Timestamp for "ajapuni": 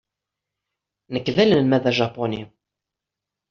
1.89-2.43